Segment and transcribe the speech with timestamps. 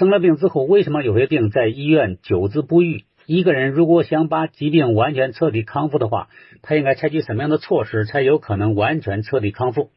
[0.00, 3.04] 生了病之后，为什么有些病在医院久治不愈？
[3.26, 6.28] 一个人如果想把疾病完全彻底康复的话，
[6.62, 9.90] 他应该采取什么样的措施才有可能完全彻底康复？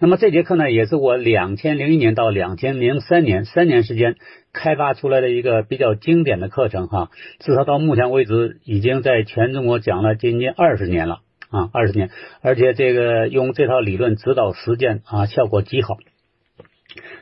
[0.00, 4.16] 那么这节课呢，也是我两千零一年到两千零三年三年时间
[4.52, 7.08] 开发出来的一个比较经典的课程哈，
[7.38, 12.10] 至少到目前为止已经在全中国讲了接近二十年了啊，二十年，
[12.42, 15.96] 而且这个用这套理论指导实践啊，效果极好。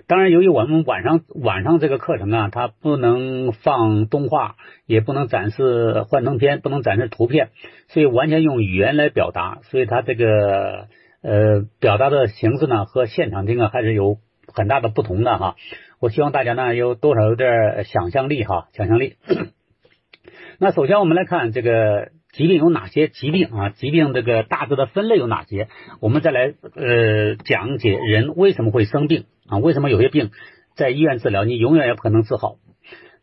[0.07, 4.55] 当然，由于我们晚上晚上这个课程啊，它不能放动画，
[4.87, 7.51] 也不能展示幻灯片，不能展示图片，
[7.89, 10.87] 所以完全用语言来表达，所以它这个
[11.21, 15.57] 呃表达的形式呢，和现场听啊还是有很大的不同的哈。
[15.99, 19.17] 我希望大家呢有多少有点想象力哈，想象力。
[20.61, 23.71] 那首先我们来看这个疾病有哪些疾病啊？
[23.71, 25.67] 疾病这个大致的分类有哪些？
[26.01, 29.25] 我们再来呃讲解人为什么会生病。
[29.49, 30.31] 啊，为什么有些病
[30.75, 32.57] 在医院治疗你永远也不可能治好？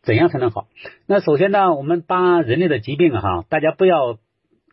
[0.02, 0.66] 怎样才能好？
[1.06, 4.18] 那首先呢，我们把人类的疾病哈，大家不要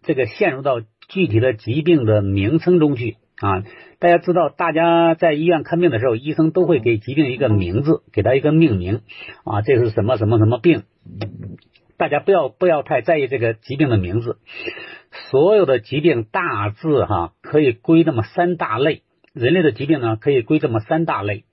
[0.04, 3.64] 这个陷入到具体的疾病的名称中去啊。
[4.00, 9.04] 大家知道，大家在医院看病的时候，医生都会给疾病一个名字，给他一个命名
[9.46, 10.84] 啊，这是什么什么什么病？
[11.96, 14.38] 大家不要不要太在意这个疾病的名字。
[15.30, 19.04] 所有的疾病大致哈可以归那么三大类。
[19.34, 21.46] 人类的疾病呢，可以归这么三大类。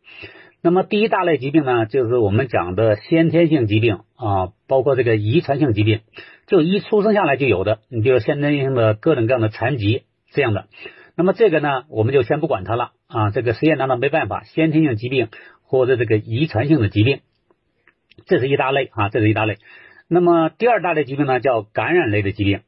[0.60, 6.00] 那么第一大类疾病呢，就是我们讲的先天性疾病啊，包括这个遗传性疾病，
[6.48, 10.66] 就一出生下来就有的，你比如先天性的各种各样的残疾这样的。
[11.14, 15.28] 那么这个呢，我们就先不管它了啊，这个实验当中没办法，先天性疾病
[15.62, 17.20] 或者这个遗传性的疾病，
[18.26, 19.58] 这是一大类啊，这是一大类。
[20.08, 22.62] 那么第二大类疾病呢，叫感染类的疾病。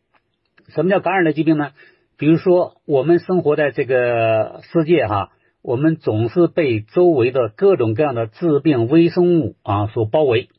[0.69, 1.73] 什么叫感染类疾病呢？
[2.21, 5.31] 比如说，我们生活在这个世界哈，
[5.63, 10.51] 我们总是被周围的各种各样的致病微生物啊所包围。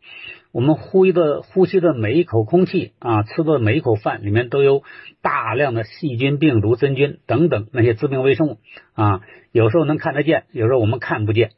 [0.52, 4.82] 我们呼吸的呼吸的每一口空气啊，吃的每一口饭里面都有
[5.22, 8.58] 大量的细菌、病毒、真菌等等那些致病微生物
[8.94, 9.22] 啊。
[9.52, 11.52] 有时候能看得见，有时候我们看不见。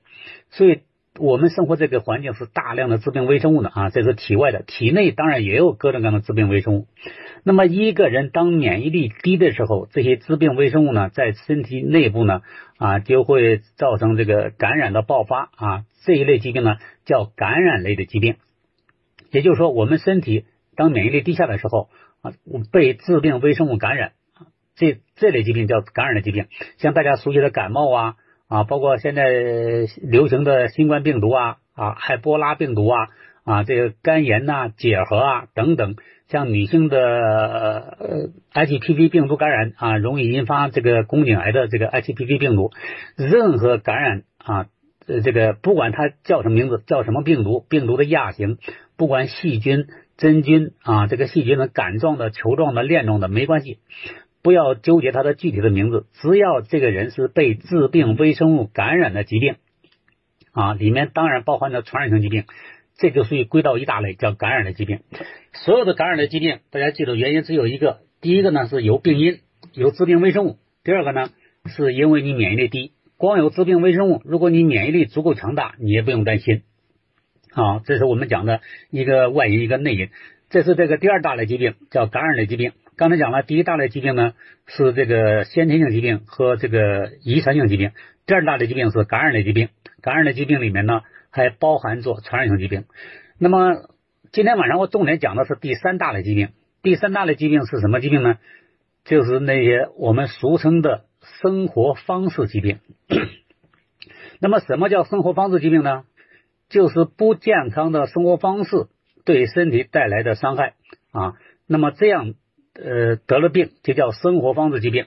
[0.49, 0.81] 所以，
[1.19, 3.89] 我们生活这个环境是大量的致病微生物的啊。
[3.91, 6.87] 这是体外的，体内当然也有各种各样的致病微生物。
[7.43, 12.41] 那么一个人当免疫力低的时候，这些致病微生物呢，在身体内部呢，
[12.77, 15.85] 啊，就会造成这个感染的爆发啊。
[16.03, 18.37] 这一类疾病呢，叫感染类的疾病。
[19.29, 20.45] 也就是说，我们身体
[20.75, 21.89] 当免疫力低下的时候
[22.21, 22.33] 啊，
[22.71, 24.13] 被致病微生物感染，
[24.75, 26.47] 这这类疾病叫感染的疾病。
[26.77, 28.15] 像大家熟悉的感冒啊
[28.53, 29.25] 啊，包括现在
[30.03, 33.07] 流行的新冠病毒啊啊，埃博拉病毒啊
[33.43, 35.95] 啊，这个肝炎呐、结核啊等等。
[36.27, 42.69] 像女性的呃 HPV 病毒感染啊，容易引发这个宫颈癌的这个 HPV 病毒，
[43.17, 44.67] 任何感染啊，
[45.23, 48.59] 这个不管它叫什么名字，叫什么病毒，病毒的亚型，
[48.97, 53.79] 不管细菌、真菌啊，这个细菌的杆状的、球状的、链状的没关系，
[54.43, 59.55] 不要纠结它的具体的名字，只要这个人是被致病微生物感染的疾病
[60.51, 62.43] 啊，里面当然包含着传染性疾病。
[62.95, 64.99] 这就属于归到一大类，叫感染类疾病。
[65.53, 69.39] 所有的感染类疾病，大家记住原因只有一个：第一个呢是有病因，
[69.73, 71.31] 有致病微生物；第二个呢
[71.65, 72.91] 是因为你免疫力低。
[73.17, 76.61] 光有致病微生物，如果你免疫力足够强大，你也不用担心。
[77.51, 78.61] 好，这是我们讲的
[78.91, 80.09] 一个外因，一个内因。
[80.49, 82.73] 这是这个第二大类疾病，叫感染类疾病。
[82.95, 84.33] 刚才讲了，第一大类疾病呢
[84.67, 87.91] 是这个先天性疾病和这个遗传性疾病，
[88.25, 89.69] 第二大类疾病是感染类疾病。
[90.01, 91.01] 感染类疾病里面呢。
[91.35, 92.85] 还包含着传染性疾病。
[93.39, 93.89] 那么
[94.31, 96.49] 今天晚上我重点讲的是第三大类疾病。
[96.83, 98.37] 第三大类疾病是什么疾病呢？
[99.03, 101.05] 就是那些我们俗称的
[101.41, 102.77] 生活方式疾病。
[104.39, 106.03] 那么什么叫生活方式疾病呢？
[106.69, 108.85] 就是不健康的生活方式
[109.25, 110.75] 对身体带来的伤害
[111.11, 111.33] 啊。
[111.65, 112.35] 那么这样
[112.75, 115.05] 呃得了病就叫生活方式疾病。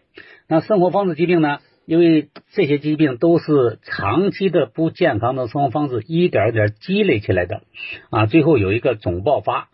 [0.48, 1.58] 那生活方式疾病呢？
[1.84, 7.62] 因为这些疾病都是长期的不健康的生活方式一点一点积累起来的
[8.10, 9.68] 啊，最后有一个总爆发。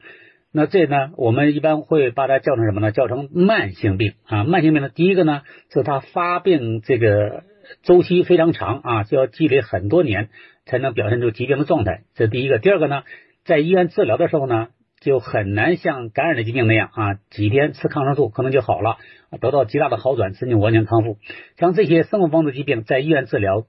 [0.53, 2.93] 那这呢，我们一般会把它叫成什么呢？
[2.93, 4.45] 叫成慢性病啊。
[4.45, 5.41] 慢性病的第一个呢，
[5.73, 7.45] 是它发病这个
[7.83, 10.29] 周期非常长啊，就要积累很多年
[10.67, 12.03] 才能表现出疾病的状态。
[12.15, 12.59] 这第一个。
[12.59, 13.05] 第二个呢，
[13.47, 14.69] 在医院治疗的时候呢。
[15.03, 18.97] 就很难像感染的疾病那样啊，几天吃抗生素可能就好了，
[19.41, 21.19] 得到极大的好转，甚至完全康复。
[21.59, 23.67] 像这些生活方式疾病，在医院治疗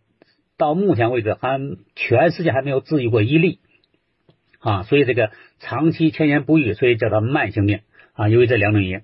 [0.58, 1.60] 到目前为止还
[1.96, 3.60] 全世界还没有治愈过一例
[4.60, 7.82] 啊，所以这个长期千年不愈，所以叫它慢性病
[8.14, 8.30] 啊。
[8.30, 9.02] 由于这两种原因，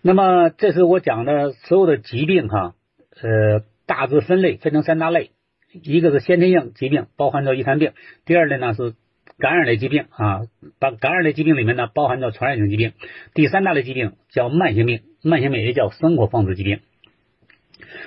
[0.00, 2.74] 那么这是我讲的所有的疾病哈，
[3.20, 5.30] 呃，大致分类分成三大类，
[5.72, 7.90] 一个是先天性疾病，包含着遗传病；
[8.24, 8.94] 第二类呢是
[9.38, 10.42] 感染类疾病啊，
[10.78, 12.92] 把感染类疾病里面呢包含着传染性疾病；
[13.34, 16.80] 第三大类疾病叫慢性病，慢性病也叫生活方式疾病。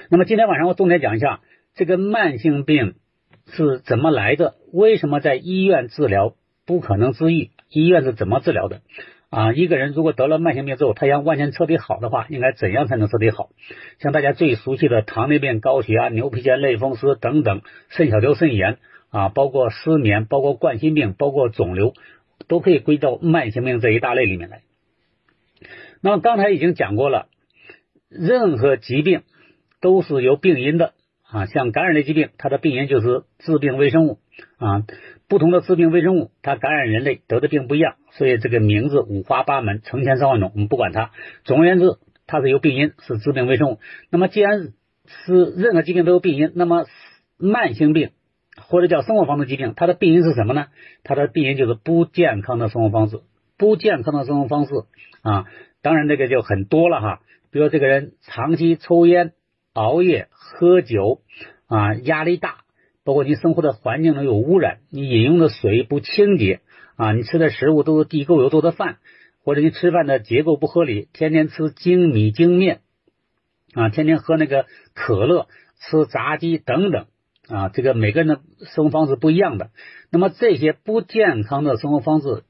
[0.10, 1.42] 那么今天晚上我重点讲一下
[1.76, 2.96] 这个慢性病
[3.46, 6.34] 是怎么来的，为什么在医院治疗
[6.66, 8.82] 不可能治愈，医院是怎么治疗的？
[9.30, 13.52] 啊，一个人如果得了慢性病之后，他想完全彻底好的话，应该怎样才能彻底好？
[14.00, 18.80] 像大家最熟悉的糖尿病、高血压、牛皮癣、类风湿等等，肾小球肾炎
[19.10, 21.94] 啊，包括失眠，包括冠心病，包括肿瘤，
[22.48, 24.62] 都可以归到慢性病这一大类里面来。
[26.02, 27.28] 那么刚才已经讲过了，
[28.10, 29.24] 任何疾病
[29.82, 34.20] 都是有病因的啊，像感染类疾病，它的病因就是致病微生物
[34.58, 34.86] 啊。
[35.28, 41.12] 不同的致病微生物，它感染人类得的病不一样，所以这个名字五花八门，成千上万种，我们不管它。
[41.44, 43.80] 总而言之，它是由病因，是致病微生物。
[44.10, 44.74] 那么，既然
[45.06, 46.86] 是任何疾病都有病因，那么
[47.38, 48.10] 慢性病
[48.70, 50.68] 或者叫生活方式疾病，它的病因是什么呢？
[51.04, 53.20] 它的病因就是不健康的生活方式。
[53.58, 54.74] 不健康的生活方式
[55.22, 55.46] 啊，
[55.82, 57.22] 当然这个就很多了哈。
[57.52, 59.34] 比如这个人长期抽烟、
[59.74, 61.22] 熬夜、喝酒
[61.68, 62.60] 啊，压力大。
[63.04, 66.60] 包括你生活的环境中有污染，你饮用的水不清洁
[66.96, 68.98] 啊，你吃的食物都是地沟油做的饭，
[69.44, 72.82] 或者你吃饭的结构不合理，天天吃精米精面
[73.74, 75.48] 啊，天天喝那个可乐，
[75.80, 77.08] 吃炸鸡等等
[77.50, 78.42] 啊，这个每个人的
[78.74, 79.72] 生活方式不一样的，
[80.12, 82.44] 那么这些不健康的生活方式，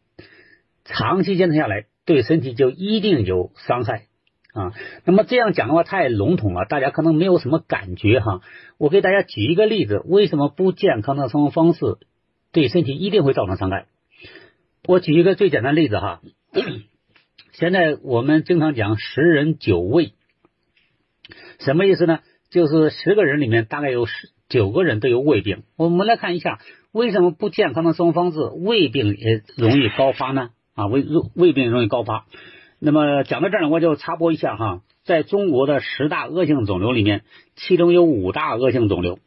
[0.84, 4.08] 长期坚持下来，对身体就一定有伤害。
[4.52, 4.74] 啊，
[5.06, 8.42] 那么这样讲的话太笼统了，大家可能没有什么感觉哈。
[8.78, 11.98] 我给大家举一个例子，为什么不健康的生活方式
[12.52, 13.86] 对身体一定会造成伤害？
[14.86, 16.22] 我举一个最简单的例子哈。
[17.54, 20.14] 现在我们经常讲十人九胃，
[21.60, 22.20] 什么意思呢？
[22.50, 25.64] 就是十个人里面大概有十九个人都有胃病。
[25.78, 26.60] 我们来看一下，
[26.92, 30.50] 为什么不健康的生活方式胃病也容易高发呢？
[30.74, 31.06] 啊，胃
[31.36, 32.26] 胃病容易高发。
[32.80, 37.24] 那么讲到这儿呢，我就插播一下哈，在中国的十大恶性肿瘤里面，
[37.56, 39.20] 其中有五大恶性肿瘤，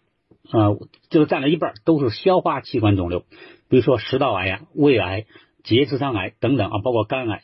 [0.51, 0.75] 啊，
[1.09, 3.21] 就占了一半，都是消化器官肿瘤，
[3.69, 5.27] 比如说食道癌呀、胃癌、
[5.63, 7.43] 结直肠癌等等啊，包括肝癌。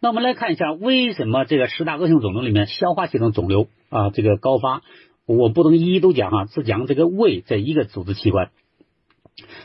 [0.00, 4.82] 那我们来看一下，为什么这个十大恶性肿瘤里面消化系统肿瘤啊这个高发？
[5.26, 8.50] 我不能一一都讲哈，只讲这个胃这一个组织器官。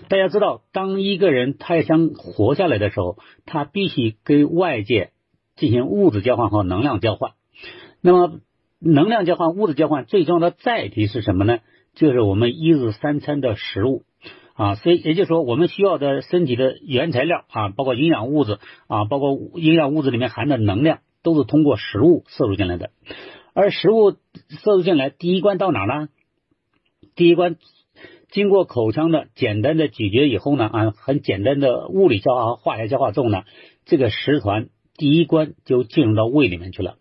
[0.07, 5.11] 大家知道，当一个人他要想活下来的时候，他必须跟外界。
[5.55, 7.33] 进行物质交换和能量交换，
[7.99, 8.39] 那么
[8.79, 11.59] 能量交换、物质交换最重要的载体是什么呢？
[11.95, 14.03] 就是我们一日三餐的食物
[14.53, 18.57] 啊，所以也就是说，我们需要的身体的原材料啊，包括营养物质
[18.87, 22.91] 啊，包括营养物质里面含的能量，都是通过食物摄入进来的。
[23.59, 26.07] 而食物摄入进来，第一关到哪呢？
[27.13, 27.57] 第一关
[28.31, 33.43] 经过口腔的简单的咀嚼以后呢，啊，很简单的物理消化和化学消化之后呢，
[33.83, 34.69] 这个食团。
[34.95, 36.95] 第一关就进入到胃里面去了，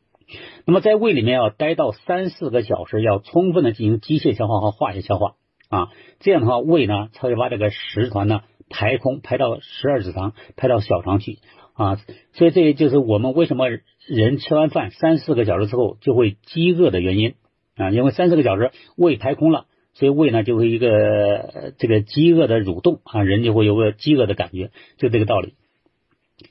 [0.66, 5.36] 那么在胃里面要待到三四个小时，要充分的进行机械消化和化学消化
[5.68, 11.38] 啊，这样的话胃呢才会把这个食团呢排空，排到十二指肠，排到小肠去
[11.78, 12.00] 啊，
[12.32, 13.68] 所以这也就是我们为什么
[14.06, 17.34] 人吃完饭三四个小时之后就会饥饿的原因
[17.76, 25.54] 啊，因为三四个小时胃排空了，所以胃呢就会一个这个饥饿的蠕动啊，人就会有个饥饿的感觉，就这个道理。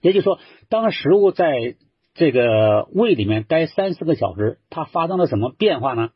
[0.01, 1.75] 也就是说，当食物在
[2.13, 6.11] 这个胃里面待三四个小时，它发生了什么变化呢？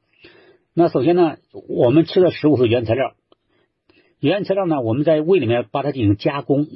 [0.73, 1.35] 那首先呢，
[1.67, 3.13] 我们吃的食物是原材料，
[4.21, 6.67] 原材料呢，我们在胃里面把它进行加工，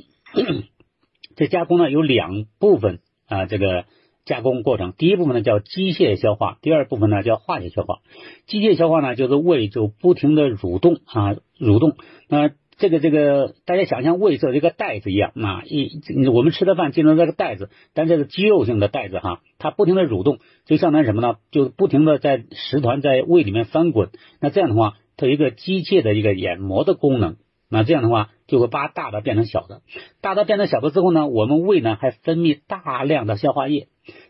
[1.36, 3.86] 这加工呢有两部分啊，这个
[4.26, 8.00] 加工过程，第一部分呢叫机械消化，第二部分呢叫化学消化。
[8.48, 11.96] 机械消化呢，就是胃就不停的蠕动啊，蠕动，
[12.28, 12.52] 那。
[12.78, 21.38] 这个这个，大家想象胃是一个袋子一样啊，一我们吃的饭进入这个袋子，但这是肌肉性的袋子哈，它不停的蠕动，就相当于什么呢？
[21.52, 24.10] 就不停的在食团在胃里面翻滚。
[24.42, 27.38] 那这样的话，它有一个机械的一个研磨的功能。
[27.70, 29.82] 那这样的话，就会把大的变成小的，
[30.22, 33.88] 大的变成小的之后呢，我们胃呢还分泌大量的消化液，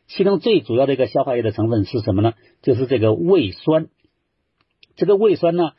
[0.08, 2.34] 其中最主要的一个消化液的成分是什么呢？
[2.62, 3.88] 就是这个胃酸。
[4.96, 5.72] 这个胃酸呢，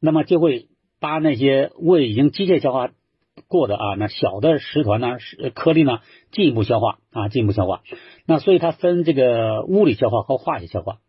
[0.00, 0.68] 那么就会。
[1.00, 2.88] 把那些胃已经机械消化
[3.46, 5.18] 过的啊，那小的食团呢，
[5.52, 5.98] 颗粒呢，
[6.32, 7.82] 进一步消化啊，进一步消化。
[8.24, 11.00] 那所以它分这个物理消化和化学消化。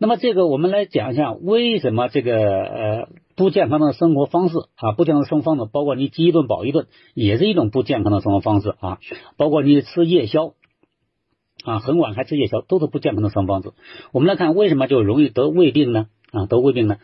[0.00, 8.98] 那么这个我们来讲一下，为什么这个呃不健康的生活方式啊，不健康的生活方式，包括你饥一顿饱一顿，也是一种不健康的生活方式啊。
[9.36, 10.54] 包括你吃夜宵
[11.64, 13.72] 啊，很晚还吃夜宵，都是不健康的生活方式。
[14.12, 16.06] 我们来看为什么就容易得胃病呢？
[16.30, 16.98] 啊，得胃病呢？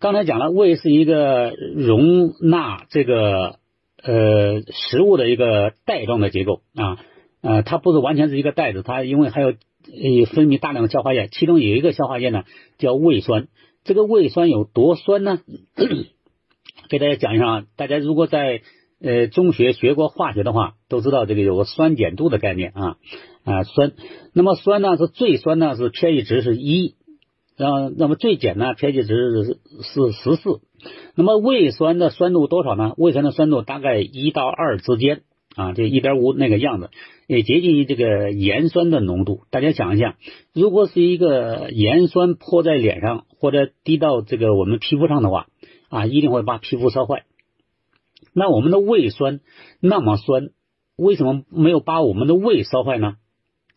[0.00, 3.56] 刚才讲了，胃是一个容纳这个
[4.02, 6.98] 呃食物的一个袋状的结构啊，
[7.42, 9.52] 呃，它不是完全是一个袋子，它因为还有
[9.92, 12.44] 呃分泌大量的消化液，其中有一个消化液呢
[12.78, 13.48] 叫胃酸。
[13.84, 15.40] 这个胃酸有多酸呢？
[16.90, 18.62] 给大家讲一下啊，大家如果在
[19.00, 22.96] 呃中学学过化学的话，都知道这个有个酸碱度的概念啊
[23.44, 23.92] 啊酸。
[24.32, 26.94] 那么酸呢是最酸呢是 pH 值是一，
[27.56, 30.60] 然后那么最碱呢 pH 值是是十四。
[31.14, 32.94] 那么胃酸的酸度多少呢？
[32.96, 35.22] 胃酸的酸度大概一到二之间
[35.58, 36.90] 啊，这一点五那个样子，
[37.26, 39.42] 也接近于这个盐酸的浓度。
[39.50, 40.16] 大家想一下，
[40.54, 45.46] 如果是一个盐酸泼在脸上或者滴到这个我们皮肤上的话。
[45.90, 47.24] 啊，一定会把皮肤烧坏。
[48.34, 49.40] 那我们的胃酸
[49.80, 50.50] 那么酸，
[50.96, 53.16] 为什么没有把我们的胃烧坏呢？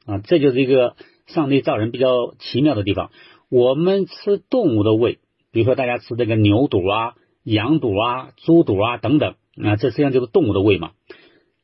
[0.05, 0.97] 啊，这就是一个
[1.27, 3.11] 上帝造人比较奇妙的地方。
[3.47, 5.19] 我们吃动物的胃，
[5.53, 7.13] 比如说大家吃这个牛肚啊、
[7.45, 10.91] 羊肚啊、猪肚啊等等，啊，这实际上就是动物的胃嘛。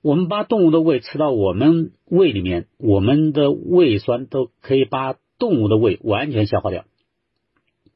[0.01, 6.85] 我们把动物的胃吃到我们胃里面，我们的胃酸都可以把动物的胃完全消化掉。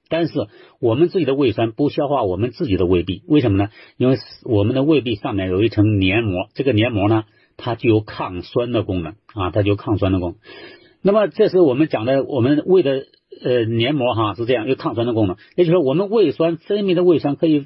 [0.10, 0.34] 但是
[0.82, 3.70] 我们自己的胃酸不消化我们自己的胃壁，为什么呢？
[3.96, 7.24] 因为我们的胃壁上面有一层黏膜，这个黏膜呢，
[7.56, 10.38] 它具有抗酸的功能啊，它具有抗酸的功能。
[11.02, 13.06] 那么这是我们讲的，我们胃的
[13.42, 17.66] 呃黏膜哈是这样有抗酸的功能，也就是说我们胃酸分泌的胃酸可以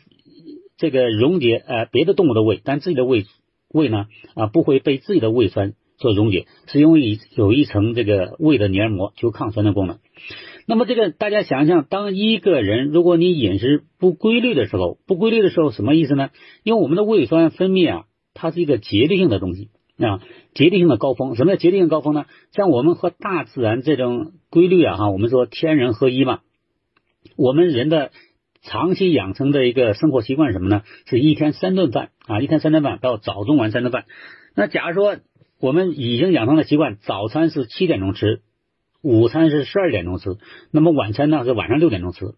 [0.77, 3.25] 这个溶解呃别的动物的胃，但自己的胃
[3.69, 10.00] 胃呢啊不会被自己的胃酸所溶解，是因为有一层这个胃的黏膜具有抗酸的功能。
[10.67, 16.31] 那么这个大家想想，当一个人如果你饮食不规律的时候，不规律的时候什么意思呢？
[16.63, 20.22] 因为我们的胃酸分泌啊，它是一个节律性的东西啊，
[20.53, 21.36] 节律性的高峰。
[21.36, 22.25] 什么叫节律性高峰呢？
[22.51, 26.39] 像我们和大自然这种规律啊，哈，我们说天人合一嘛。
[27.38, 28.12] 我们人的
[28.65, 30.84] 长期养成的一个生活习惯是什么呢？
[31.05, 34.05] 是一天三顿饭啊，一天三顿饭到早中晚三顿饭。
[34.55, 35.17] 那假如说
[35.60, 38.41] 我们已经养成了习惯，早餐是七点钟吃。
[39.01, 40.38] 午餐是十二点钟吃，
[40.72, 42.34] 那么晚餐呢是晚上六点钟吃。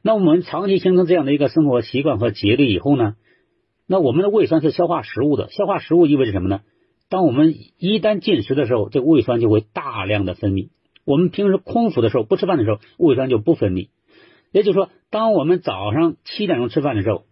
[0.00, 3.16] 那我们长期形成这样的一个生活习惯和节律以后呢，
[3.88, 5.50] 那我们的胃酸是消化食物的。
[5.50, 6.60] 消化食物意味着什么呢？
[7.08, 10.68] 当我们一旦进食的时候，这个胃酸就会大量的分泌。
[11.04, 13.88] 我们平时空腹的时候不吃饭的时候，胃酸就不分泌。
[14.54, 17.24] 也就是说，当我们早上七点钟吃饭的时候，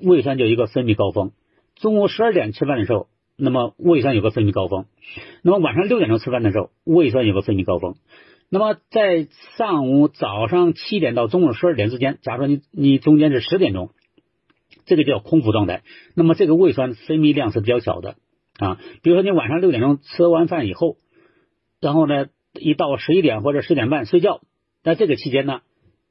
[0.00, 1.32] 胃酸就一个分泌高峰；
[1.74, 3.08] 中午十二点吃饭的时候。
[3.40, 4.86] 那么胃酸有个分泌高峰，
[5.42, 7.94] 那么晚上六点钟吃饭的时候，胃酸有个分泌高峰。
[8.48, 13.90] 那么在上午早上七点到中午十二点之间，假如说你你中间是十点钟，
[14.86, 15.84] 这个叫空腹状态，
[16.16, 18.16] 那么这个胃酸分泌量是比较小的
[18.58, 18.80] 啊。
[19.02, 20.96] 比如说你晚上六点钟吃完饭以后，
[21.80, 24.40] 然后呢一到十一点或者十点半睡觉，
[24.82, 25.60] 在这个期间呢，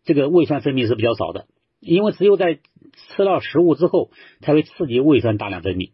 [0.08, 1.48] 这个胃酸分泌是比较少的，
[1.82, 4.10] 因为只有在吃到食物之后，
[4.40, 5.92] 才会刺激胃酸大量分泌。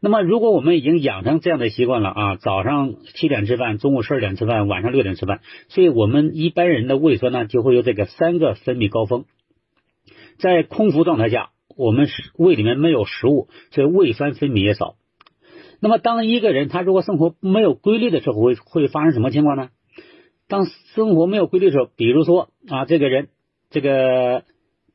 [0.00, 9.26] 那么，如果我们已经养成这样的习惯了啊，早上七点吃饭，中午十二点吃饭，晚上六点吃饭，所以我们一般人的胃酸呢就会有这个三个分泌高峰。
[10.38, 14.94] 在空腹状态下，我们胃里面没有食物，所以胃酸分泌也少。
[15.80, 19.68] 那么，当一个人他如果生活没有规律的时候，会会发生什么情况呢？
[20.48, 20.64] 当
[20.94, 23.28] 生活没有规律的时候，比如说啊，这个人
[23.70, 24.44] 这个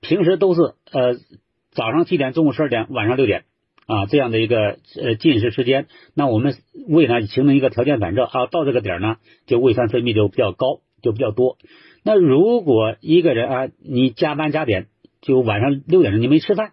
[0.02, 1.16] 平时都是呃
[1.72, 3.46] 早上七点，中午十二点，晚上六点。
[3.88, 6.56] 啊，这样的一个呃进食时间，那我们
[6.88, 11.60] 胃呢形成一个条件反射啊，到这个点呢，就胃酸分泌就比较高，就比较多。
[12.04, 14.88] 那如果一个人啊，你加班加点，
[15.22, 16.72] 就晚上六点钟你没吃饭，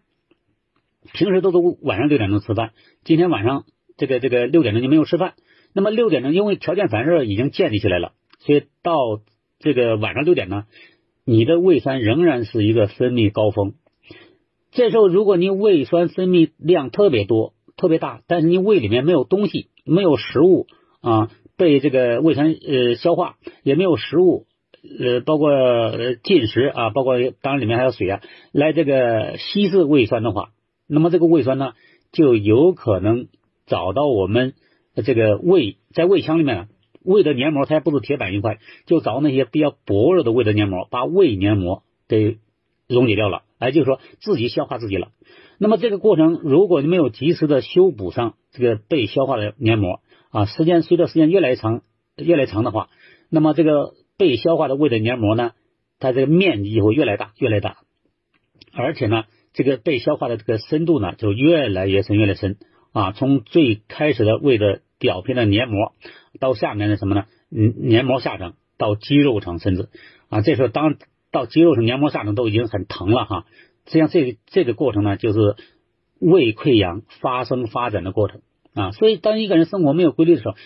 [1.12, 2.70] 平时都是晚上六点钟吃饭，
[3.04, 3.66] 今天晚上
[3.98, 5.34] 这个这个六点钟你没有吃饭，
[5.74, 8.94] 那么六点钟因为条件反射已经建立起来了，所以到
[9.58, 10.64] 这个晚上六点呢，
[11.24, 13.74] 你的胃酸仍然是一个分泌高峰。
[14.70, 20.66] 这时候，如果你胃酸分泌量特别多、特别大，但是你胃里面没有东西、没有食物
[21.00, 24.46] 啊，被这个胃酸呃消化，也没有食物
[24.98, 25.52] 呃，包括
[26.24, 30.50] 进食啊，包括当然里面还有水啊，来这个稀释胃酸的话，
[30.88, 31.74] 那么这个胃酸呢，
[32.10, 33.28] 就有可能
[33.66, 34.54] 找到我们
[35.04, 36.68] 这个胃在胃腔里面，
[37.04, 42.38] 胃的黏膜它也不是铁板一块，就找那些比较薄弱的胃的黏膜，把胃黏膜给
[42.88, 43.42] 溶解掉了。
[43.58, 45.08] 哎，就是说自己消化自己了。
[45.58, 51.82] 那么这个过程，如果你没有及时的修补上这个被消化的黏膜啊，时间随着时间越来越长，
[52.16, 52.88] 越来越长的话，
[53.30, 55.52] 那么这个被消化的胃的黏膜呢，
[56.00, 57.76] 它这个面积会越来越大，越来越大，
[58.72, 62.56] 而且呢，这个被消化的这个深度呢，就越来越深，越来越深
[62.92, 63.12] 啊。
[63.12, 65.92] 从最开始的胃的表皮的黏膜，
[66.40, 67.24] 到下面的什么呢？
[67.50, 69.88] 嗯，黏膜下层到肌肉层，甚至
[70.30, 70.96] 啊，这时候当。
[71.34, 73.46] 到肌肉层黏膜下层都已经很疼了哈，
[73.86, 75.56] 实际上这个这个过程呢，就是
[76.18, 78.42] 胃溃疡发生发展的过程
[78.74, 78.90] 啊。
[78.90, 80.56] 所以当一个人生活没有规律的时候，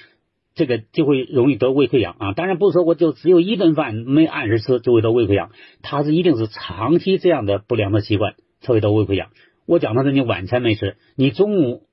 [0.57, 2.33] 这个就会容易得胃溃疡啊。
[2.33, 5.53] 当然不是说我就只有一顿饭没按时吃就会得胃溃疡，
[5.83, 9.29] 它是一定是长期这样的不良的习惯才会得胃溃疡。
[9.67, 11.85] 我讲的是你晚餐没吃，你中午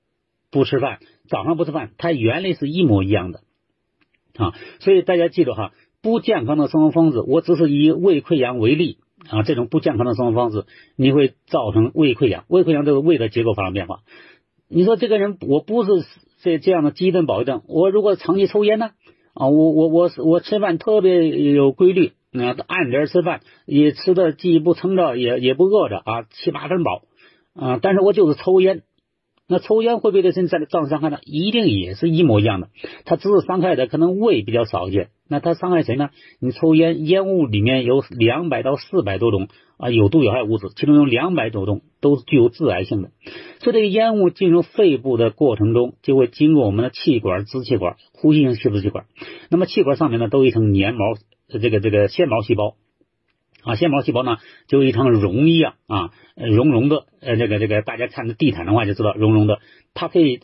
[0.50, 0.98] 不吃饭，
[1.28, 3.42] 早上不吃饭，它原理是一模一样的
[4.36, 4.54] 啊。
[4.80, 8.98] 所以大家记住哈，不健康的生活方式，我只是以胃溃疡为例。
[9.30, 10.66] 啊，这种不健康的生活方式，
[10.98, 12.44] 你会造成胃溃疡。
[12.50, 14.02] 胃溃疡这个胃的结构发生变化。
[14.68, 16.06] 你说这个人，我不是
[16.42, 18.90] 这这样的基本保卫症，我如果长期抽烟呢？
[19.34, 27.04] 啊，我我我我吃饭特别有规律，啊，按点吃饭，也吃的既不撑着，也也不饿着啊，七八分饱
[27.56, 28.82] 啊，但是我就是抽烟。
[29.48, 31.20] 那抽烟会不会对身体造成伤害呢？
[31.26, 32.70] 一定也是一模一样的，
[33.06, 35.10] 它只是伤害的可能胃比较少一些。
[35.28, 36.10] 那它伤害谁呢？
[36.40, 43.12] 你抽烟，烟雾里面有两百到四百多种啊有毒有害物质，其中有两百多种都是具有致癌性的。
[43.60, 49.06] 所以这个烟雾进入肺部的过程中，就会经过我们的气管、支气管、呼吸性吸支气管。
[49.50, 51.00] 那么气管上面呢，都有一层黏毛，
[51.50, 52.76] 这个这个纤毛细胞。
[53.64, 59.60] 啊，纤毛细胞呢，就一层绒一样啊，绒绒的，呃，这个这个，大家看这地毯的话就知道，绒绒的，
[59.94, 60.42] 它可以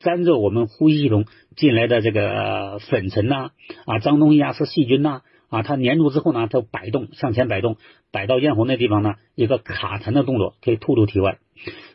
[0.00, 1.24] 粘着我们呼吸系统
[1.56, 3.50] 进来的这个粉尘呐，
[3.86, 7.78] 啊，脏东西啊，是细菌呐，啊，它粘住之后呢，它摆动，向前摆动，
[8.12, 11.38] 摆到咽喉那地方呢，一个卡痰的动作，可以吐出体外。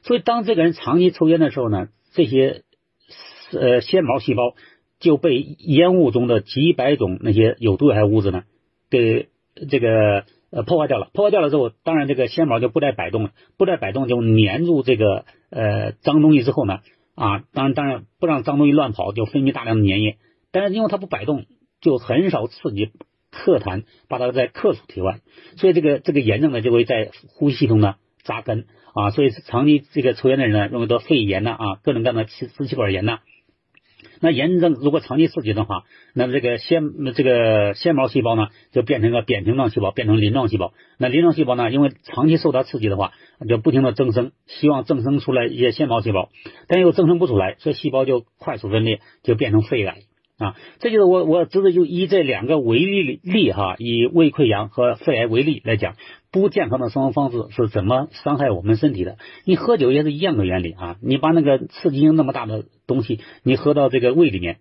[0.01, 2.63] 所以，当这个人长期抽烟的时候呢，这些
[3.51, 4.56] 呃纤毛细胞
[5.00, 8.44] 就被烟雾中的几百种那些有毒有害物质呢，
[8.89, 9.30] 给
[9.70, 10.25] 这个。
[10.55, 16.81] 呃，破坏掉了，破坏掉了之后，当然这个纤毛就不再摆动了，不再摆动就粘住这个呃脏东西之后呢，
[17.15, 20.17] 啊，当然当然不让脏东西乱跑，就分泌大量的粘液，
[20.51, 21.45] 但是因为它不摆动，
[21.81, 22.91] 就很少刺激
[23.31, 25.22] 咳痰，把它再克出体外，
[25.57, 28.65] 所以这个这个炎症呢就会在呼吸系统呢扎根。
[28.93, 33.22] 啊，所以长期这个抽烟的人呢容易得肺炎呐啊，各种各样的气支气管炎呐。
[34.24, 40.72] 那炎症如果长期刺激的话，那这个纤这个纤毛细胞呢，就变成个扁平状细胞，变成鳞状细胞。
[40.98, 43.12] 那鳞状细胞呢，因为长期受到刺激的话，
[43.50, 46.29] 就不停的增生，希望增生出来一些纤毛细胞，
[46.70, 49.98] 但又增生不出来，所以细胞就快速分裂，就变成肺癌
[50.44, 50.56] 啊。
[50.79, 55.96] 这就是我我只是就以这两个为例例哈，以胃溃疡和肺癌为例来讲。
[56.32, 59.18] 不健康的生活方式是怎么伤害我们身体的？
[59.46, 60.98] 你喝酒也是一样的原理啊！
[61.00, 64.58] 你把那个刺激性那么大的东西，你喝到这个胃里面，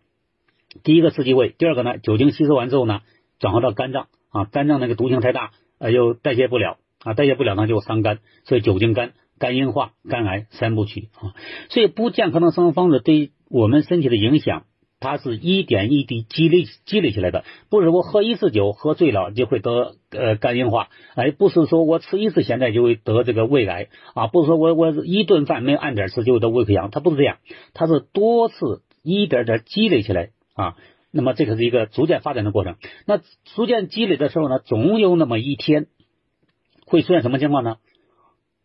[0.85, 3.01] 第一个刺激胃，第二个呢，酒精吸收完之后呢，
[3.39, 11.33] 转化到肝脏啊，肝脏那个毒性太大，呃，又代谢不了啊，代谢不了呢就伤肝，所以酒精肝、肝硬化、肝癌三部曲啊。
[11.71, 14.65] 所以不健康的生活方式对我们身体的影响。
[15.03, 23.89] 它是一点一滴积累积累起来的，不是我喝一次酒喝醉了就会得呃肝硬化，哎，不是说我吃一次咸菜就会得这个胃癌。
[24.15, 27.39] 啊，不是说我我一顿饭没有按点吃就会得胃溃疡，它不是这样，
[27.75, 30.31] 它是多次一点点积累起来。
[30.55, 30.77] 啊，
[31.11, 33.21] 那么这个是一个逐渐发展的过程，那
[33.55, 35.89] 逐渐积累的时候呢，总有那么一天
[36.87, 37.77] 会出现什么情况呢？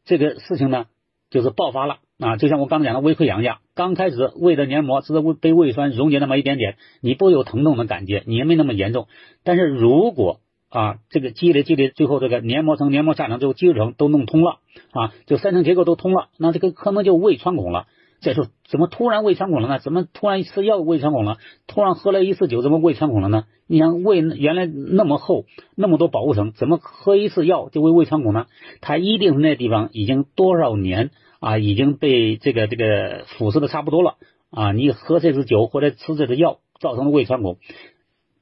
[0.06, 0.86] 这个事情呢
[1.30, 1.98] 就是爆发了。
[2.20, 9.08] 啊，就像我刚才讲的胃溃疡一样，刚开始胃的黏膜只是胃被胃酸溶解那么一点点，你不有疼痛的感觉，你也没那么严重。
[9.44, 14.58] 但是如果啊，这个积累积累，最后这个黏膜层、黏膜下层、最后肌肉层都弄通了
[14.92, 17.86] 啊，就三层结构都通了，那这个可能就胃穿孔了。
[18.20, 19.78] 这时候怎么突然胃穿孔了呢？
[19.78, 21.38] 怎么突然吃药胃穿孔了？
[21.68, 23.44] 突然喝了一次酒怎么胃穿孔了呢？
[23.68, 28.48] 你想胃原来那么厚，那么多保护层，怎么喝一次药就会胃穿孔呢？
[28.82, 31.12] 它一定是那地方已经多少年。
[31.40, 34.16] 啊，已经被这个这个腐蚀的差不多了
[34.50, 34.72] 啊！
[34.72, 37.58] 你喝这支酒或者吃这支药造成的胃穿孔，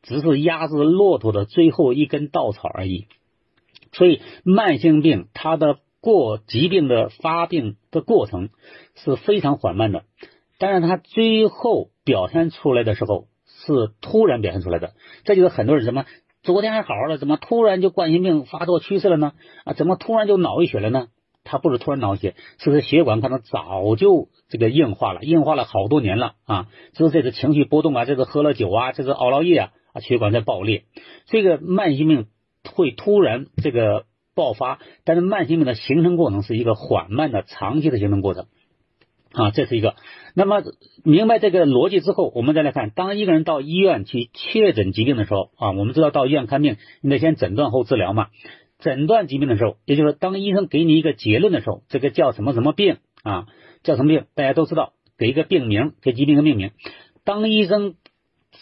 [0.02, 3.08] 只是压制骆驼的最后一根稻草而已。
[3.92, 8.50] 所以慢性病它的过疾病的发病的过程
[8.94, 10.04] 是非常缓慢的，
[10.60, 14.94] 但是它最后表现出来的时候是突然表现出来的。
[15.24, 16.06] 这就是很多人什么
[16.44, 19.32] 昨天还好好的，怎么突然就冠心病发作去世了呢？
[19.64, 21.08] 啊，怎么突然就脑溢血了呢？
[21.46, 26.68] 他不是突然脑血，是这血管可能早就这个硬化了，硬化了好多年了啊！
[26.94, 30.84] 就是这个情绪波动啊，这个喝了酒啊，这个熬了夜啊，啊，血管在爆裂。
[31.28, 32.26] 这个慢性病
[32.74, 34.06] 会突然这个
[34.36, 38.48] 爆发，但是慢性病的形成过程是一个缓慢的、长期的形成过程
[39.32, 39.96] 啊，这是一个。
[40.34, 40.64] 那么
[41.04, 48.30] 明白这个逻辑之后，我们再来看，当一个人到医院去确诊疾病的时候啊，我们知道到医院看病，你得先诊断后治疗嘛。
[48.80, 53.48] 诊断疾病的时候，也就是当医生给你一个结论的时候，这个叫什么什么病啊？
[53.84, 54.26] 叫什么病？
[54.36, 56.72] 大家都知道，给一个病名，给疾病一个命名。
[57.24, 57.96] 当医生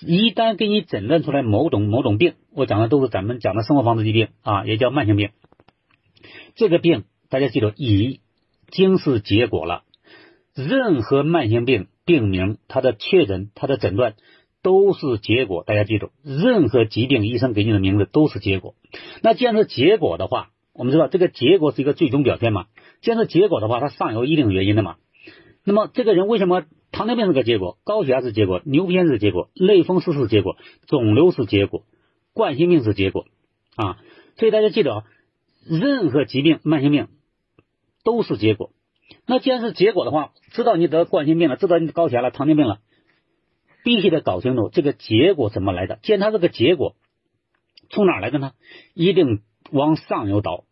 [0.02, 5.30] 一旦给你诊断出来某种某种病，我讲的都是咱们讲的生活方式疾病啊，也叫慢性病。
[6.56, 8.20] 这个病大家记住，已
[8.70, 9.84] 经是结果了。
[10.56, 14.16] 任何慢性病病名，它的确诊、它的诊断
[14.64, 15.64] 都是结果。
[15.64, 18.74] 大家记住，任何疾病医生给你的名字都是结果。
[19.22, 22.66] 那既然是结果的话，我们知道这个结果是一个最终表现嘛？
[23.02, 24.96] 既然是结果的话，它上有一定原因的嘛？
[25.64, 31.84] 那么这个人为什么糖尿病是个结果，高血压是结果，牛皮癣是结果，类风湿是结果，肿瘤是结果，
[32.34, 33.26] 冠心病是结果
[33.76, 34.00] 啊？
[34.38, 35.04] 所以大家记得啊，
[35.66, 37.08] 任何疾病、慢性病
[38.04, 38.72] 都是结果。
[39.26, 42.80] 那既然是结果的话，知道你得冠心病了，知道你高血压了、糖尿病了，
[43.84, 46.00] 必须得搞清楚这个结果怎么来的。
[46.02, 46.96] 既然它这个结果
[47.90, 48.52] 从哪来的呢？
[48.94, 49.42] 一定
[49.72, 50.64] 往上游倒，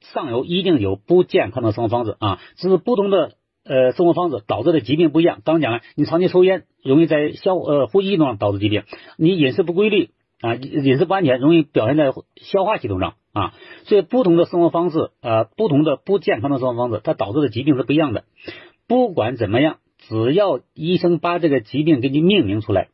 [0.00, 5.42] 上游一定有不健康的生活方式啊，只是不同的呃生活方式导致的疾病不一样。
[5.44, 8.84] 刚讲了，你长期抽烟容易在消呃呼吸系统上导致疾病，
[9.16, 13.14] 你饮食不规律啊，饮食不安全容易表现在消化系统上。
[13.34, 18.24] 啊，所以不同的生活方式，呃，不同的不健康的生活方式，它导致的疾病是不一样的。
[18.86, 22.88] 不管怎么样，只要医生把这个疾病给你命名出来，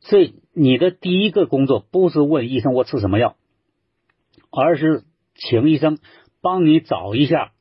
[0.00, 3.36] 所以你的第一个工作不是问医生我吃什么药，
[4.50, 5.04] 而是
[5.34, 5.98] 请医生
[6.40, 7.52] 帮你找一下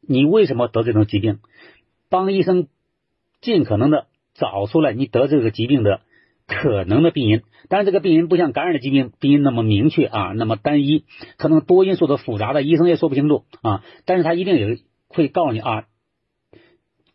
[0.00, 1.38] 你为什么得这种疾病，
[2.08, 2.68] 帮医生
[3.40, 6.00] 尽可能的找出来你得这个疾病的。
[6.52, 11.04] 可能的病因，当然这个病因不像感染的疾病病因那么明确啊，那么单一，
[11.36, 13.84] 可能多因素的复杂的，医生也说不清楚啊。
[14.04, 15.84] 但是他一定也会告诉你啊，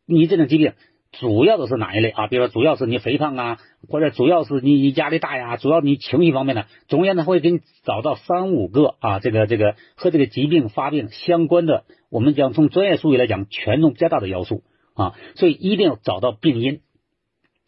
[0.05, 0.73] 你这种疾病
[1.11, 2.27] 主要的是哪一类啊？
[2.27, 14.63] 比如说主要是你肥胖啊，或者主要是你你压力大呀，主要你情绪方面的，总而言之会给你找到三五个啊，这个这个和这个疾病发病相关的，我们讲从专业术语来讲权重比较大的要素
[14.93, 16.81] 啊，所以一定要找到病因。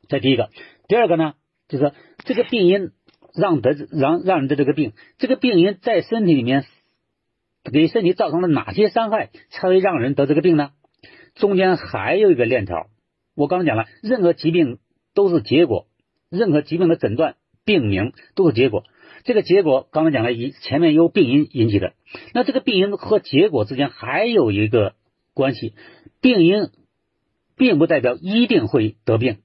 [0.10, 0.50] 这第一个，
[0.88, 1.34] 第二个呢？
[1.70, 1.92] 就是
[2.24, 2.92] 这个病因
[3.34, 6.66] 让得让让人的这个病，这个病因在身体里面
[7.72, 10.72] 给身体造成了哪些伤害，才会让人得这个病呢？
[11.38, 12.88] 中间还有一个链条，
[13.36, 14.80] 我刚刚讲了，任何疾病
[15.14, 15.88] 都是结果，
[16.30, 18.84] 任何疾病的诊断病名都是结果。
[19.24, 21.94] 这个结果刚刚讲了，以前面由病因引起的，
[22.34, 24.94] 那这个病因和结果之间还有一个
[25.34, 25.74] 关系，
[26.22, 26.70] 病因
[27.58, 29.38] 并不代表一定会得病。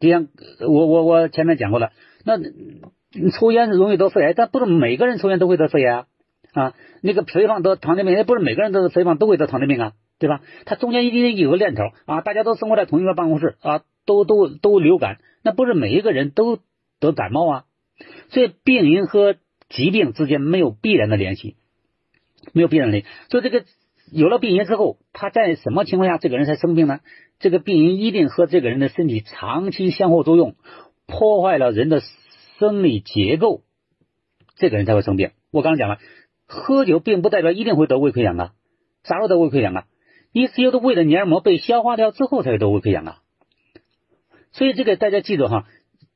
[0.00, 0.28] 就像
[0.60, 1.92] 我我我前面讲过了，
[2.24, 2.38] 那
[3.30, 6.04] 抽烟容易得肺癌，但不是每个人抽烟都会得肺癌
[6.52, 6.74] 啊。
[7.00, 10.40] 那个肥胖得糖尿病，也不是每个人都是肥胖都会得糖尿病啊，对吧？
[10.64, 16.58] 它中间一定有个链条啊，大家都生活在同一个办公室啊，都都都流感，那不是每一个人都
[17.00, 17.64] 得感冒啊。
[18.28, 19.36] 所以病因和
[19.68, 21.56] 疾病之间没有必然的联系，
[22.52, 23.08] 没有必然联系。
[23.30, 23.64] 所以这个
[24.12, 27.00] 有了病因之后，他在什么情况下这个人才生病呢？
[27.38, 30.54] 这个病因一定和这个人的身体长期相互作用，
[31.06, 32.00] 破坏了人的
[32.58, 33.62] 生理结构，
[34.56, 35.32] 这个人才会生病。
[35.50, 35.98] 我刚刚讲了，
[36.46, 38.52] 喝酒并不代表一定会得胃溃疡啊，
[39.02, 39.84] 啥时候得胃溃疡啊？
[40.34, 43.18] E C U 的胃的黏膜被消化掉之后才会得胃溃疡啊。
[44.52, 45.66] 所以这个大家记住哈，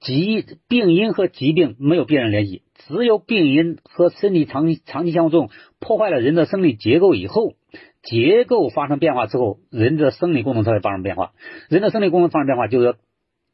[0.01, 7.55] 疾病因和疾病没有必然联系，只有病因和身体长期长期相互作用，破坏了人的生理结构以后。
[8.01, 11.33] 结构发生变化之后，人的生理功能才会发生变化。
[11.69, 12.95] 人的生理功能发生变化，就是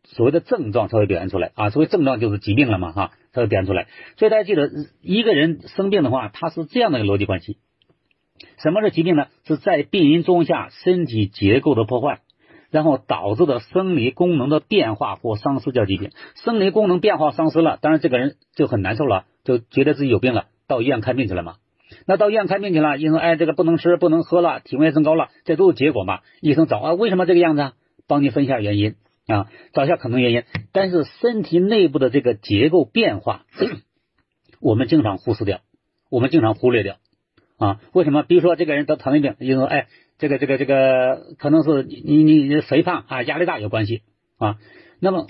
[0.04, 1.70] 所谓的症状才会表现出来啊。
[1.70, 3.88] 所谓症状就是疾病了嘛，哈，才会表现出来。
[4.16, 7.56] 所以大家记得，一个人生病的话，它是这样的一个逻辑关系。
[8.58, 9.26] 什么是疾病呢？
[9.44, 12.20] 是在病因作用下身体结构的破坏，
[12.70, 16.10] 然后导致的生理功能的变化或丧失叫疾病。
[16.34, 21.56] 生理功能变化丧失了，当然这个人就很难受了，就觉得自己有病了，到医院看病去了嘛。
[22.06, 26.20] 那到医院看病去了，医生哎，这个不能吃，不能喝了，体温也升高了，这都是结果嘛？
[26.40, 27.72] 医生找啊，为什么这个样子啊？
[28.08, 28.96] 帮你分一下原因
[29.28, 30.42] 啊，找一下可能原因。
[30.72, 33.44] 但是身体内部的这个结构变化，
[34.60, 35.60] 我们经常忽视掉，
[36.10, 36.96] 我们经常忽略掉
[37.64, 37.80] 啊。
[37.92, 38.22] 为什么？
[38.22, 39.86] 比如说这个人得糖尿病，医生说哎，
[40.18, 44.02] 这个这个这个可能是你你你肥胖啊，压力大有关系
[44.38, 44.58] 啊。
[45.00, 45.26] 那么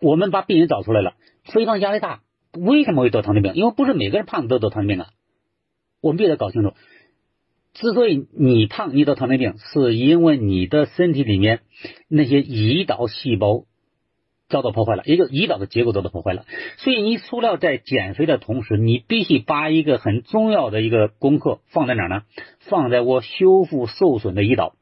[0.00, 1.14] 我们把病人找出来了，
[1.44, 2.20] 肥胖压力大。
[2.58, 3.54] 为什么会得糖尿病？
[3.54, 5.10] 因为不是每个人胖都得糖尿病啊。
[6.00, 6.72] 我们必须得搞清楚，
[7.74, 11.60] 之所以你胖，你得糖尿病，是因为你的身体里面
[12.08, 13.66] 那些胰岛细胞
[14.50, 16.44] 遭到破坏了，也就胰岛的结构遭到破坏了。
[16.76, 22.24] 所以你除了在减肥的同时，你必须把一个很重要的一个功课放在哪呢？
[22.58, 24.74] 放在我修复受损的胰岛。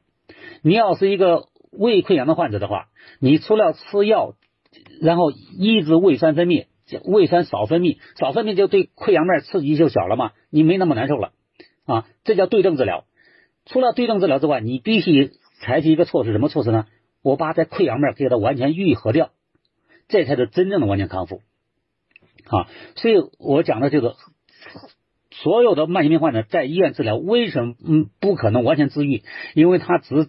[0.61, 2.87] 你要是一个胃溃疡的患者的话，
[3.21, 4.33] 你除了吃药，
[5.01, 6.65] 然后抑制胃酸分泌。
[7.05, 11.33] 胃酸少分泌，少分泌就对溃疡面刺激就小了嘛，你没那么难受了
[11.85, 13.05] 啊，这叫对症治疗。
[13.67, 15.29] 除了对症治疗之外，你必须
[15.61, 16.87] 采取一个措施，什么措施呢？
[17.21, 19.29] 我把在溃疡面给它完全愈合掉，
[20.09, 21.41] 这才是真正的完全康复
[22.47, 22.67] 啊。
[22.95, 24.17] 所以我讲的这个
[25.31, 29.23] 所有的慢性病患者在医院治疗，为什么嗯不可能完全治愈？
[29.53, 30.27] 因为他只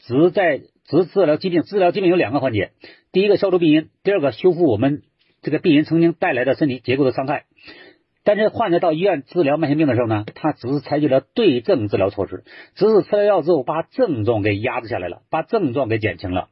[0.00, 2.72] 只在只治疗疾病，治疗疾病有两个环节：
[3.12, 5.02] 第一个消除病因，第二个修复我们
[5.42, 7.44] 这个病因曾经带来的身体结构的伤害。
[8.24, 16.48] 但是患者到医院治疗慢性病的时候呢，他只是采取了对症治疗措施，只是吃了药之后把症状给压制下来了，把症状给减轻了。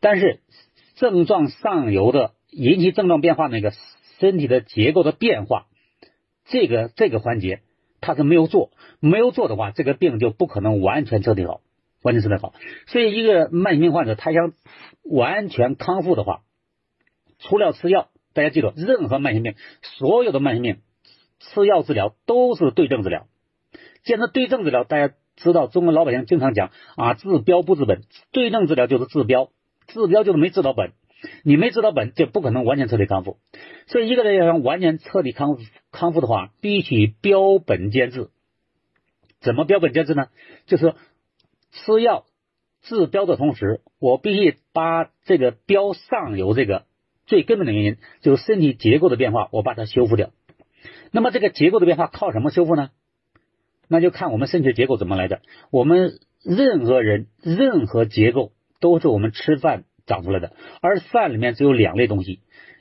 [0.00, 0.40] 但是
[0.96, 3.72] 症状上游的引起症状变化那个
[4.18, 5.66] 身体的结构的变化，
[6.44, 7.60] 这个这个环节
[8.00, 11.60] 他是没有做，没有做的话，这个病就不可能完全彻底好，
[12.02, 12.52] 完全彻底好。
[12.86, 14.52] 所以一个慢性病患者他想
[15.04, 16.42] 完全康复的话，
[17.38, 20.78] 除了吃药，大家记住，任何慢性病，所有的慢性病。
[21.38, 23.26] 吃药治疗都是对症治疗，
[24.04, 29.50] 既然对症治疗，大家知道中国老百姓经常讲啊，治标不治本，对症治疗就是治标，
[29.86, 30.92] 治标就是没治到本，
[31.42, 33.38] 你没治到本就不可能完全彻底康复。
[33.86, 38.30] 所以一个人要想完全彻底康复康复的话，必须标本兼治。
[39.40, 40.28] 怎么标本兼治呢？
[40.66, 40.94] 就是
[41.70, 42.24] 吃药
[42.82, 46.84] 治标的同时，我必须把这个标上游这个
[47.26, 50.30] 最根本的原因，就是身体结构的变化，我把它修复掉。
[51.12, 52.90] 那么这个结构的变化靠什么修复呢？
[53.88, 55.42] 那就看我们身体结构怎么来的。
[55.70, 62.40] 我们任何人任何结构都是我们吃饭长出来的，而饭里面只有两类东西，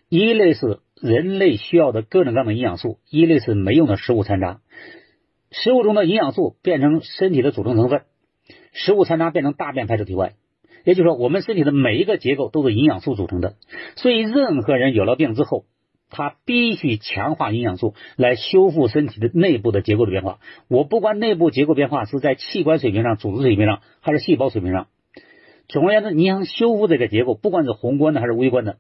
[0.10, 4.60] 一类是人类需要的各种各样的营养素，一类是没用的食物残渣。
[5.51, 8.01] 食物中的营养素变成身体的组成成分，
[8.73, 10.34] 食物残渣变成大便排出体外。
[10.84, 13.55] 也就是说，我们身体的每一个结构都是营养素组成的。
[13.95, 15.65] 所以，任何人有了病之后，
[16.12, 20.38] 他必须强化营养素来修复身体的内部的结构的变化。
[20.67, 24.88] 我不管内部结构变化是在器官水平上、组织水平上，还是细胞水平上。
[25.67, 28.78] 总而言之，你想修复这个结构，不管是宏观的还是微观的，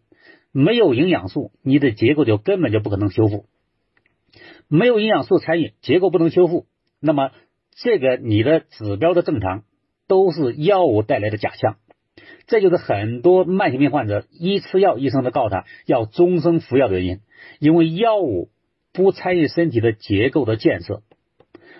[0.51, 3.45] 没有营养素，你的结构就根本就不可能修复。
[4.67, 6.65] 没有营养素参与，结构不能修复。
[6.99, 7.31] 那么，
[7.75, 9.63] 这个你的指标的正常，
[10.07, 11.77] 都是药物带来的假象。
[12.47, 17.19] 这就是很多慢性病患者一吃药，医生都告诉他要终生服药的原因，
[17.59, 18.49] 因为药物
[18.93, 21.01] 不参与身体的结构的建设，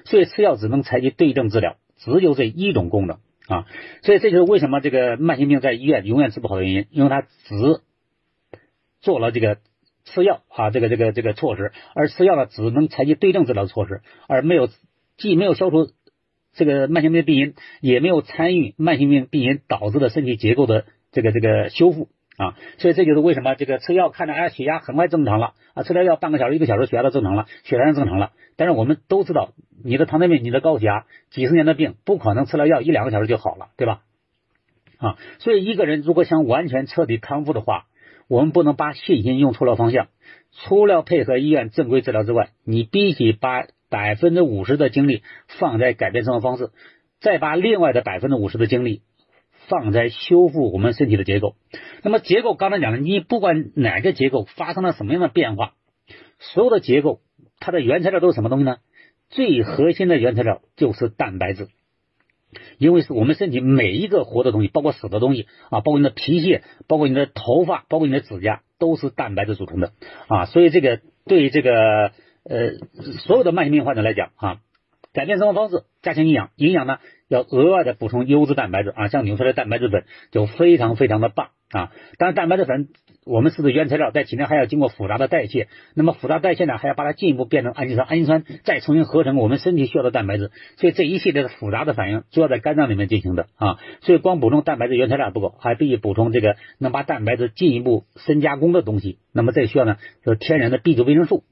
[0.06, 3.66] 所以吃药只能采取对症治疗，只有这一种功能啊。
[4.02, 7.82] 所以这就是为什么这个慢性病在医院永远治不好的原因，因为他只
[9.02, 9.58] 做了这个
[10.04, 14.70] 吃药啊，这个这个这个措施，而吃药呢只能采取对症治疗的措施，而没有
[15.18, 15.92] 既没有消除。
[16.58, 28.32] 这个慢性病病因也没有参与慢性病病因导致的身体结构的这个这个修复啊，所以这就是为什么这个吃药看着哎血压很快正常了啊，吃了药半个小时一个小时血压都正常了，血糖也正常了。
[28.58, 34.02] 但是我们都知道，你的糖尿病、你的高血压，几十年的病不可能吃了药一两个小时就好了，对吧？
[34.98, 37.86] 啊，所以一个人如果想完全彻底康复的话，
[38.28, 40.08] 我们不能把信心用错了方向。
[40.52, 43.68] 除了配合医院正规治疗之外，你必须把。
[43.88, 45.22] 百分之五十的精力
[45.60, 46.72] 放在改变生活方式，
[47.22, 49.04] 再把另外的百分之五十的精力
[49.68, 51.56] 放在修复我们身体的结构。
[52.04, 55.74] 那么结构刚才讲了，你不管哪个结构发生了什么样的变化，
[56.40, 57.20] 所有的结构
[57.60, 58.78] 它的原材料都是什么东西呢？
[59.30, 61.68] 最核心的原材料就是蛋白质，
[62.78, 69.92] 因为是我们身体每一个活的东西，包括死的东西啊，包括你的皮屑，包括你的头发，包括你的指甲，都是蛋白质组成的
[70.28, 70.46] 啊。
[70.46, 72.12] 所以这个对这个。
[72.48, 72.74] 呃，
[73.26, 74.60] 所有的慢性病患者来讲啊，
[75.16, 76.98] 改变生活方式，加强营养，营养呢
[77.30, 81.94] 要额外的补充优质蛋白质啊，像纽崔莱蛋白质粉就非常非常的棒啊。
[82.18, 82.90] 当然，蛋白质粉
[83.26, 93.80] 我们是的原材料，在体内还要经过复杂的代谢，那么复杂代谢呢，还要把它进一步变成氨基酸，氨基酸再重新合成我们身体需要的蛋白质，所以这一系列的复杂的反应主要在肝脏里面进行的啊。
[94.02, 99.18] 所以光补充蛋白质原材料不够，还必须补充这个能把蛋白质进一步深加工的东西。
[99.32, 101.46] 那么这需要呢，就是天然的 B 族维生素。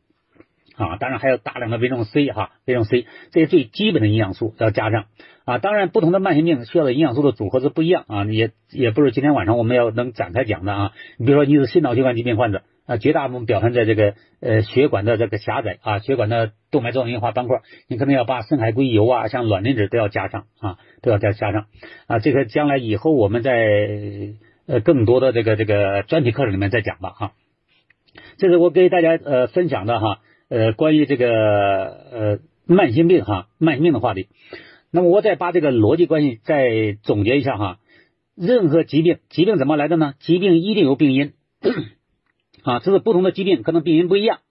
[0.75, 5.05] 啊，当然还有大量的维生素 C 哈，维生素 C 这些最基本的营养素要加上
[5.45, 5.57] 啊。
[5.59, 10.91] 当然，不同的慢性病需要的营养素的组合是不一样啊，也也不是今天晚上我们要能展开讲的啊。
[11.17, 21.67] 你比如说你是心脑血管疾病患者啊，绝大部分表现在这个呃血管的这个狭窄啊，血管的动脉粥样硬化斑块，你可能要把深海硅油啊，像卵磷脂都要加上啊，都要再加上
[22.07, 22.19] 啊。
[22.19, 23.53] 这个将来以后我们在
[24.67, 27.31] 呃更多的这个这个专题课程里面再讲吧哈。
[28.37, 30.19] 这是我给大家呃分享的哈。
[30.53, 34.27] 呃，关于这个呃慢性病哈，慢性病的话题，
[34.91, 37.79] 那么我再把这个逻辑关系再总结一下哈。
[38.35, 40.13] 任何疾病，疾病怎么来的呢？
[40.19, 41.33] 疾病一定有病因
[42.61, 44.41] 啊，这是不同的疾病可能病因不一样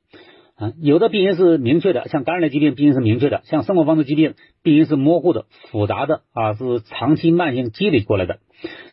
[0.56, 0.72] 啊。
[0.80, 4.34] 有的病因是明确的，像感染的疾病病因是明确的，像生活方式疾病
[4.64, 8.40] 病因是模糊的、复杂的啊，是长期慢性积累过来的。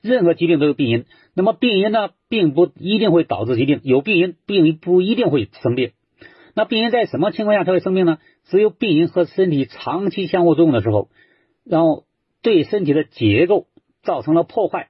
[0.03, 5.89] 任何疾病都有病因，那么病因呢，并不一定会导致疾病，有病因并不一定会生病。
[6.59, 8.17] 那病因在什么情况下才会生病呢？
[8.43, 11.07] 只有病因和身体长期相互作用的时候，
[11.63, 12.03] 然后
[12.41, 13.67] 对身体的结构
[14.03, 14.89] 造成了破坏。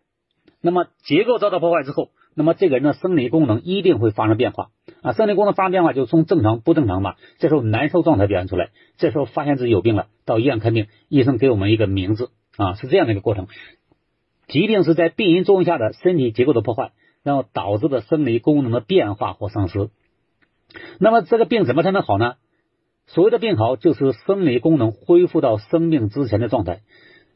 [0.62, 4.70] 那么结构遭到破坏之后，那么这个人的生理功能一定会发生变化
[5.04, 5.14] 啊。
[5.14, 7.18] 生理功能发生变化就从正常不正常吧。
[7.38, 13.46] 这时候难受状态表现出来，这时候发现自己有病了，到医院看病，医生给我们一个名字啊，是这样的一个过程。
[14.48, 19.92] 疾病是在病因作用下的身体结构的破坏，然后导致的生理功能的变化或丧失。
[21.00, 22.36] 那么这个病怎么才能好呢？
[23.08, 26.82] 所谓的病好，就是生理功能恢复到生病之前的状态，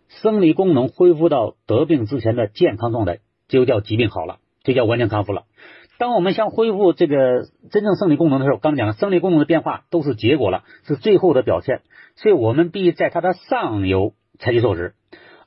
[0.07, 5.45] 生理功能恢复到得病之前的健康状态，就叫疾病好了，就叫完全康复了。
[5.97, 11.81] 当我们想恢复这个真正生理功能的时候，刚讲了，生理功能的变化都是结果了，是最后的表现，
[12.15, 14.93] 所以我们必须在它的上游采取措施。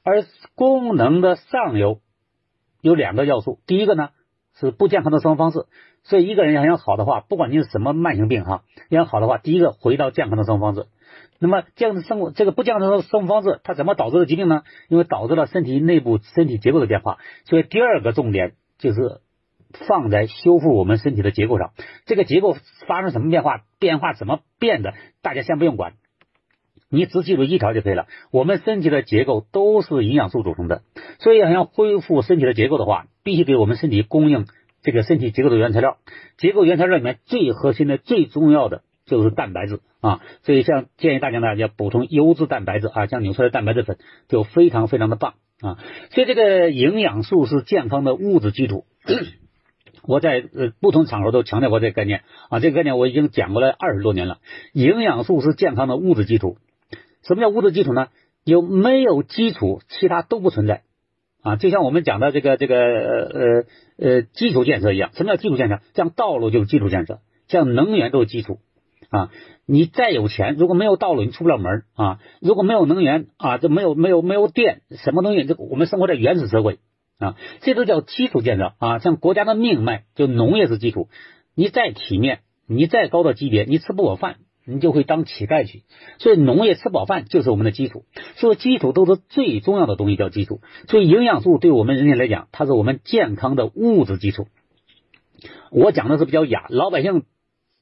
[0.02, 2.00] 而功能的上游
[2.80, 4.10] 有两个要素，第一个呢
[4.54, 5.66] 是不健康的生活方式。
[6.08, 10.86] 所以一个人要想好的话，不管你是什么慢性病哈，要想好的话，第一个回到健康的生活方式。
[11.40, 14.62] 那么这样的生活，这个不健康的生活方式，它怎么导致的疾病呢？
[14.88, 17.18] 因为导致了身体内部身体结构的变化。
[17.44, 19.20] 所以第二个重点就是
[19.88, 21.72] 放在修复我们身体的结构上。
[22.06, 25.94] 这个结构发生什么变化，变化怎么变的，大家先不用管，
[26.88, 28.06] 你只记住一条就可以了。
[28.30, 30.82] 我们身体的结构都是营养素组成的，
[31.18, 34.46] 所以想要恢复身体的结构的话，必须给我们身体供应。
[34.86, 35.98] 这个身体结构的原材料，
[36.38, 45.78] 结构原材料里面最核心的、最重要的就是蛋白质啊，所以像建议大家呢要补充优质蛋白质啊，像纽崔莱蛋白质粉就非常非常的棒啊。
[46.12, 48.84] 所以这个营养素是健康的物质基础，
[50.04, 54.38] 我在呃不同场合都强调过这个概念啊，这个概念我已经讲过了二十多年了。
[54.72, 56.58] 营养素是健康的物质基础，
[57.24, 58.06] 什么叫物质基础呢？
[58.44, 60.84] 有没有基础，其他都不存在。
[61.46, 63.64] 啊，就像我们讲的这个这个呃呃
[63.98, 65.80] 呃基础建设一样，什么叫基础建设？
[65.94, 68.58] 像道路就是基础建设，像能源都是基础
[69.10, 69.30] 啊。
[69.64, 72.18] 你再有钱，如果没有道路，你出不了门啊。
[72.40, 75.44] 如果没有能源啊，就没有没有没有电，什么东西？
[75.44, 76.80] 这我们生活在原始社会
[77.20, 78.98] 啊，这都叫基础建设啊。
[78.98, 81.08] 像国家的命脉，就农业是基础。
[81.54, 84.38] 你再体面，你再高的级别，你吃不饱饭。
[84.66, 85.84] 你就会当乞丐去，
[86.18, 90.60] 所以农业吃饱饭就是我们的基础，所以基础都是最重要的东西，叫基础。
[90.88, 94.48] 所以营养素对我们人体来讲，它是我们健康的物质基础。
[95.70, 97.22] 我讲的是比较雅，老百姓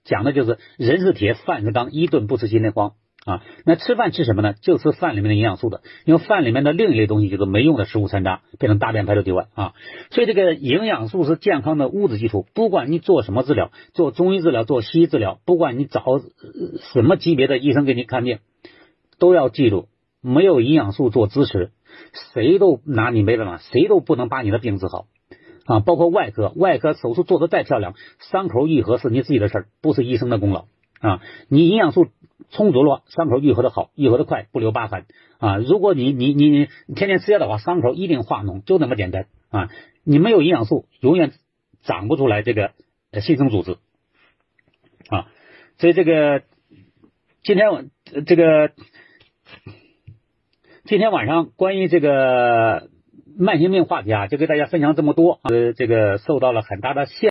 [0.05, 2.92] 讲的就是人是铁，饭是钢，一顿不吃心里慌。
[3.24, 4.52] 啊，那吃饭吃什么呢？
[4.60, 9.72] 就吃饭里面的营养素的，因为饭里面的另一类东西就是没用的食物残渣，变成大便排出体外啊。
[10.10, 12.46] 所以这个营养素是健康的物质基础。
[12.54, 16.02] 不管你做什么治疗，做中医治疗，做西医治疗，不管你找
[16.92, 18.40] 什么级别的医生给你看病，
[19.18, 19.88] 都要记住，
[20.20, 21.70] 没有营养素做支持，
[22.34, 25.06] 谁都拿你没办法，谁都不能把你的病治好
[25.64, 25.80] 啊。
[25.80, 30.66] 包括外科，外科手术做的再漂亮，伤口愈合是你自己的事儿，不是医生的功劳。
[31.00, 32.06] 啊，你营养素
[32.51, 35.07] 充足了，伤口愈合的好，愈合的快，不留疤痕
[35.38, 35.59] 啊。
[35.59, 39.68] 如果你你你你天天吃药的话，伤口一定化脓，就那么简单啊。
[40.03, 41.33] 你没有营养素，永远
[41.83, 42.73] 长不出来这个
[43.23, 43.79] 新生组织
[45.09, 45.29] 啊。
[45.79, 46.42] 所以这个
[47.42, 47.90] 今天晚
[48.27, 48.73] 这个
[50.85, 52.90] 今天晚上关于这个
[53.38, 57.18] 慢性病话题啊，就给大家分享这么多，呃，这个受到了很大的限。